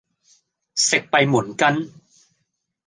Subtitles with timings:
[0.73, 1.93] 食閉門羹